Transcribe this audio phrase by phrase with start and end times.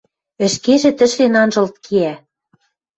[0.45, 2.13] ӹшкежӹ тӹшлен анжылт кеӓ.